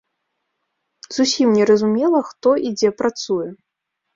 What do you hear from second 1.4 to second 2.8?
не зразумела, хто і